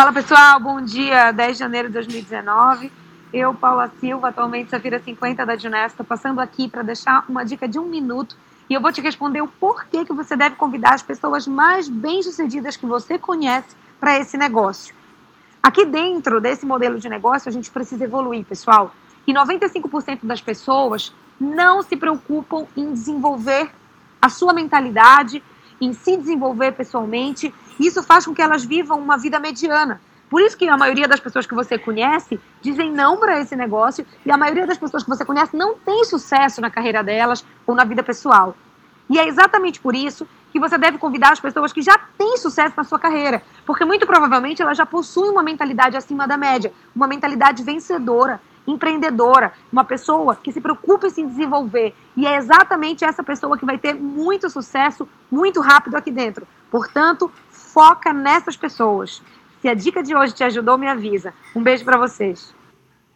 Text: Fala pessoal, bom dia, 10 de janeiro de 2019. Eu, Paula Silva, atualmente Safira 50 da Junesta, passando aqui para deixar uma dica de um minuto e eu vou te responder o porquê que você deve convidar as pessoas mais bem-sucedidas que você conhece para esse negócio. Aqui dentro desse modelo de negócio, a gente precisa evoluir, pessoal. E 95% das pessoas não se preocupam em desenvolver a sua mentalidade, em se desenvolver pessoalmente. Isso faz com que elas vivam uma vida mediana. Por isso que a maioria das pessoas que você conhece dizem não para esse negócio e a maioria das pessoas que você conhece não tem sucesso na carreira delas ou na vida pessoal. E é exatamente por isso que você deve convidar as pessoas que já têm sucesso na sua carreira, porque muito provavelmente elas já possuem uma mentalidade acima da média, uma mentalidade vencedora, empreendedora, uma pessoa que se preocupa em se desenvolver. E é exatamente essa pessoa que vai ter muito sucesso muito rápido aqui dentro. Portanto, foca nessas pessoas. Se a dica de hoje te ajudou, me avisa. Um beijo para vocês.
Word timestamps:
Fala 0.00 0.14
pessoal, 0.14 0.58
bom 0.58 0.80
dia, 0.80 1.30
10 1.30 1.52
de 1.52 1.58
janeiro 1.58 1.88
de 1.88 1.92
2019. 1.92 2.90
Eu, 3.34 3.52
Paula 3.52 3.92
Silva, 4.00 4.28
atualmente 4.28 4.70
Safira 4.70 4.98
50 4.98 5.44
da 5.44 5.58
Junesta, 5.58 6.02
passando 6.02 6.40
aqui 6.40 6.66
para 6.68 6.80
deixar 6.80 7.22
uma 7.28 7.44
dica 7.44 7.68
de 7.68 7.78
um 7.78 7.84
minuto 7.84 8.34
e 8.70 8.72
eu 8.72 8.80
vou 8.80 8.90
te 8.90 9.02
responder 9.02 9.42
o 9.42 9.46
porquê 9.46 10.06
que 10.06 10.12
você 10.14 10.34
deve 10.34 10.56
convidar 10.56 10.94
as 10.94 11.02
pessoas 11.02 11.46
mais 11.46 11.86
bem-sucedidas 11.86 12.78
que 12.78 12.86
você 12.86 13.18
conhece 13.18 13.76
para 14.00 14.18
esse 14.18 14.38
negócio. 14.38 14.94
Aqui 15.62 15.84
dentro 15.84 16.40
desse 16.40 16.64
modelo 16.64 16.98
de 16.98 17.06
negócio, 17.06 17.50
a 17.50 17.52
gente 17.52 17.70
precisa 17.70 18.02
evoluir, 18.02 18.42
pessoal. 18.46 18.94
E 19.26 19.34
95% 19.34 20.20
das 20.22 20.40
pessoas 20.40 21.14
não 21.38 21.82
se 21.82 21.94
preocupam 21.94 22.66
em 22.74 22.90
desenvolver 22.90 23.70
a 24.22 24.30
sua 24.30 24.54
mentalidade, 24.54 25.42
em 25.80 25.92
se 25.92 26.16
desenvolver 26.16 26.72
pessoalmente. 26.72 27.54
Isso 27.78 28.02
faz 28.02 28.26
com 28.26 28.34
que 28.34 28.42
elas 28.42 28.64
vivam 28.64 28.98
uma 28.98 29.16
vida 29.16 29.38
mediana. 29.38 30.00
Por 30.28 30.40
isso 30.40 30.56
que 30.56 30.68
a 30.68 30.76
maioria 30.76 31.08
das 31.08 31.18
pessoas 31.18 31.44
que 31.44 31.54
você 31.54 31.76
conhece 31.76 32.38
dizem 32.62 32.92
não 32.92 33.16
para 33.16 33.40
esse 33.40 33.56
negócio 33.56 34.06
e 34.24 34.30
a 34.30 34.36
maioria 34.36 34.66
das 34.66 34.78
pessoas 34.78 35.02
que 35.02 35.08
você 35.08 35.24
conhece 35.24 35.56
não 35.56 35.74
tem 35.74 36.04
sucesso 36.04 36.60
na 36.60 36.70
carreira 36.70 37.02
delas 37.02 37.44
ou 37.66 37.74
na 37.74 37.82
vida 37.84 38.02
pessoal. 38.02 38.54
E 39.08 39.18
é 39.18 39.26
exatamente 39.26 39.80
por 39.80 39.96
isso 39.96 40.26
que 40.52 40.60
você 40.60 40.78
deve 40.78 40.98
convidar 40.98 41.32
as 41.32 41.40
pessoas 41.40 41.72
que 41.72 41.82
já 41.82 41.98
têm 42.16 42.36
sucesso 42.36 42.74
na 42.76 42.84
sua 42.84 42.98
carreira, 42.98 43.42
porque 43.66 43.84
muito 43.84 44.06
provavelmente 44.06 44.62
elas 44.62 44.78
já 44.78 44.86
possuem 44.86 45.30
uma 45.30 45.42
mentalidade 45.42 45.96
acima 45.96 46.28
da 46.28 46.36
média, 46.36 46.72
uma 46.94 47.08
mentalidade 47.08 47.64
vencedora, 47.64 48.40
empreendedora, 48.66 49.52
uma 49.72 49.84
pessoa 49.84 50.36
que 50.36 50.52
se 50.52 50.60
preocupa 50.60 51.06
em 51.06 51.10
se 51.10 51.24
desenvolver. 51.24 51.94
E 52.16 52.26
é 52.26 52.36
exatamente 52.36 53.04
essa 53.04 53.22
pessoa 53.22 53.58
que 53.58 53.64
vai 53.64 53.78
ter 53.78 53.94
muito 53.94 54.50
sucesso 54.50 55.08
muito 55.30 55.60
rápido 55.60 55.96
aqui 55.96 56.10
dentro. 56.10 56.46
Portanto, 56.70 57.30
foca 57.50 58.12
nessas 58.12 58.56
pessoas. 58.56 59.22
Se 59.60 59.68
a 59.68 59.74
dica 59.74 60.02
de 60.02 60.14
hoje 60.14 60.34
te 60.34 60.44
ajudou, 60.44 60.78
me 60.78 60.88
avisa. 60.88 61.34
Um 61.54 61.62
beijo 61.62 61.84
para 61.84 61.96
vocês. 61.96 62.54